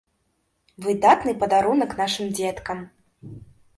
[0.85, 2.79] Выдатны падарунак нашым дзеткам!